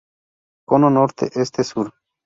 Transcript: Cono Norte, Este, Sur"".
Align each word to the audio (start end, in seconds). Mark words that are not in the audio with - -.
Cono 0.67 0.89
Norte, 0.89 1.29
Este, 1.35 1.63
Sur"". 1.63 1.93